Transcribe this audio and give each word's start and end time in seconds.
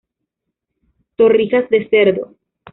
Torrijas 1.15 1.69
de 1.69 1.87
Cerdo. 1.87 2.33